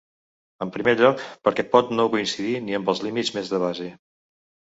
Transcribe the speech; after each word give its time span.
En 0.65 0.69
primer 0.75 0.93
lloc, 1.01 1.19
perquè 1.49 1.65
pot 1.75 1.91
no 1.99 2.07
coincidir 2.15 2.55
ni 2.69 2.77
amb 2.79 2.91
els 2.93 3.05
límits 3.09 3.31
més 3.35 3.51
de 3.55 3.63
base. 3.67 3.93